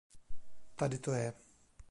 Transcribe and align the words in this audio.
Tady 0.75 0.97
to 0.97 1.11
je. 1.15 1.33